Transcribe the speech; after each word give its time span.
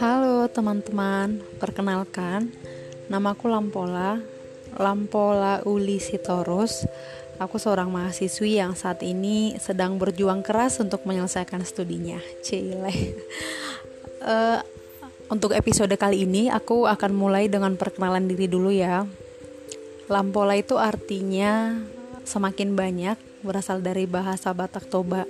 Halo 0.00 0.48
teman-teman, 0.48 1.44
perkenalkan 1.60 2.48
Namaku 3.12 3.52
Lampola 3.52 4.16
Lampola 4.80 5.60
Uli 5.68 6.00
Sitorus. 6.00 6.88
Aku 7.36 7.60
seorang 7.60 7.92
mahasiswi 7.92 8.56
yang 8.64 8.72
saat 8.72 9.04
ini 9.04 9.60
sedang 9.60 10.00
berjuang 10.00 10.40
keras 10.40 10.80
untuk 10.80 11.04
menyelesaikan 11.04 11.68
studinya. 11.68 12.16
Cile. 12.40 12.92
Uh, 14.24 14.64
Untuk 15.30 15.54
episode 15.54 15.94
kali 15.94 16.26
ini 16.26 16.50
aku 16.50 16.90
akan 16.90 17.14
mulai 17.14 17.46
dengan 17.46 17.78
perkenalan 17.78 18.26
diri 18.26 18.50
dulu 18.50 18.74
ya. 18.74 19.06
Lampola 20.10 20.58
itu 20.58 20.74
artinya 20.74 21.78
semakin 22.24 22.76
banyak 22.76 23.16
berasal 23.44 23.80
dari 23.80 24.04
bahasa 24.04 24.52
Batak 24.52 24.88
Toba 24.92 25.24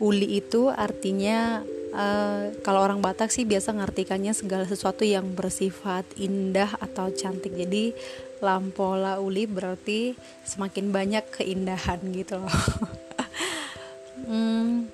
Uli 0.00 0.40
itu 0.40 0.68
artinya 0.68 1.64
Uh, 1.96 2.52
kalau 2.60 2.84
orang 2.84 3.00
Batak 3.00 3.32
sih 3.32 3.48
biasa 3.48 3.72
ngartikannya 3.72 4.36
segala 4.36 4.68
sesuatu 4.68 5.00
yang 5.00 5.32
bersifat 5.32 6.04
indah 6.20 6.76
atau 6.76 7.08
cantik. 7.08 7.56
Jadi 7.56 7.96
lampola 8.44 9.16
uli 9.16 9.48
berarti 9.48 10.12
semakin 10.44 10.92
banyak 10.92 11.24
keindahan 11.32 11.96
gitu 12.12 12.36
loh. 12.36 12.52
hmm, 14.28 14.92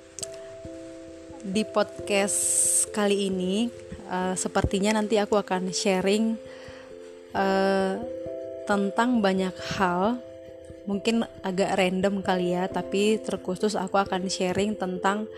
di 1.43 1.63
podcast 1.67 2.39
kali 2.95 3.27
ini 3.27 3.67
uh, 4.07 4.31
sepertinya 4.39 4.95
nanti 4.95 5.19
aku 5.19 5.35
akan 5.35 5.75
sharing 5.75 6.39
uh, 7.35 7.99
tentang 8.63 9.19
banyak 9.19 9.51
hal 9.75 10.23
mungkin 10.83 11.23
agak 11.41 11.79
random 11.79 12.19
kali 12.19 12.55
ya 12.55 12.67
tapi 12.67 13.19
terkhusus 13.23 13.79
aku 13.79 13.99
akan 13.99 14.27
sharing 14.27 14.75
tentang 14.75 15.31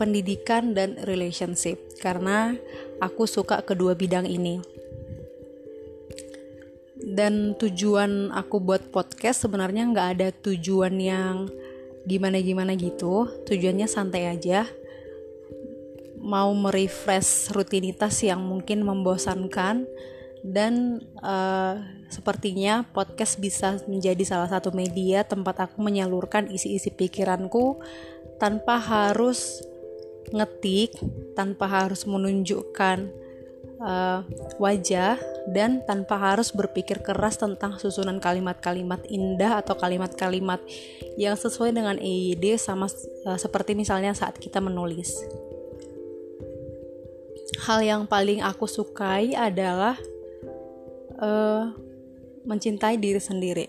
pendidikan 0.00 0.72
dan 0.72 0.96
relationship 1.04 1.76
karena 2.00 2.56
aku 3.04 3.28
suka 3.28 3.60
kedua 3.60 3.92
bidang 3.92 4.24
ini. 4.24 4.64
Dan 7.00 7.56
tujuan 7.60 8.32
aku 8.32 8.60
buat 8.60 8.88
podcast 8.88 9.44
sebenarnya 9.44 9.88
nggak 9.92 10.08
ada 10.16 10.28
tujuan 10.32 10.96
yang 10.96 11.52
gimana-gimana 12.08 12.72
gitu. 12.80 13.28
Tujuannya 13.44 13.84
santai 13.84 14.32
aja. 14.32 14.64
Mau 16.20 16.52
merefresh 16.52 17.52
rutinitas 17.52 18.20
yang 18.24 18.40
mungkin 18.44 18.84
membosankan 18.84 19.88
dan 20.40 21.04
uh, 21.20 21.76
sepertinya 22.08 22.82
podcast 22.90 23.36
bisa 23.36 23.76
menjadi 23.84 24.24
salah 24.24 24.48
satu 24.48 24.72
media 24.72 25.22
tempat 25.22 25.68
aku 25.68 25.84
menyalurkan 25.84 26.48
isi-isi 26.48 26.90
pikiranku 26.90 27.80
tanpa 28.40 28.80
harus 28.80 29.60
ngetik 30.32 30.96
tanpa 31.36 31.68
harus 31.68 32.08
menunjukkan 32.08 33.12
uh, 33.84 34.20
wajah 34.56 35.18
dan 35.50 35.82
tanpa 35.84 36.16
harus 36.16 36.52
berpikir 36.52 37.00
keras 37.00 37.40
tentang 37.40 37.80
susunan 37.80 38.20
kalimat-kalimat 38.20 39.02
indah 39.08 39.60
atau 39.64 39.74
kalimat-kalimat 39.76 40.60
yang 41.16 41.34
sesuai 41.34 41.74
dengan 41.74 41.96
EYD 41.96 42.60
sama 42.60 42.86
uh, 43.26 43.38
seperti 43.40 43.74
misalnya 43.74 44.12
saat 44.12 44.36
kita 44.36 44.60
menulis. 44.60 45.16
Hal 47.66 47.82
yang 47.84 48.06
paling 48.06 48.40
aku 48.40 48.64
sukai 48.64 49.34
adalah 49.36 49.98
uh, 51.20 51.70
mencintai 52.48 52.96
diri 52.96 53.20
sendiri 53.20 53.66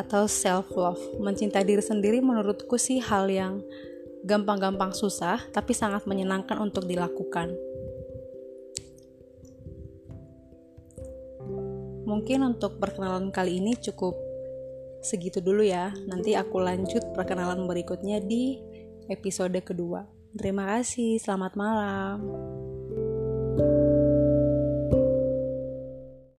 atau 0.00 0.26
self 0.26 0.72
love. 0.74 1.00
Mencintai 1.22 1.62
diri 1.62 1.84
sendiri 1.84 2.18
menurutku 2.18 2.80
sih 2.80 2.98
hal 2.98 3.30
yang 3.30 3.62
gampang-gampang 4.24 4.92
susah, 4.92 5.40
tapi 5.52 5.72
sangat 5.72 6.04
menyenangkan 6.04 6.60
untuk 6.60 6.84
dilakukan. 6.84 7.56
Mungkin 12.04 12.42
untuk 12.42 12.82
perkenalan 12.82 13.30
kali 13.30 13.62
ini 13.62 13.78
cukup 13.78 14.18
segitu 15.00 15.38
dulu 15.38 15.62
ya. 15.62 15.94
Nanti 16.10 16.34
aku 16.34 16.58
lanjut 16.58 17.14
perkenalan 17.14 17.70
berikutnya 17.70 18.18
di 18.18 18.58
episode 19.06 19.56
kedua. 19.62 20.04
Terima 20.34 20.78
kasih, 20.78 21.22
selamat 21.22 21.52
malam. 21.54 22.18